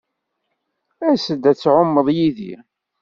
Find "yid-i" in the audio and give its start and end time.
2.15-2.53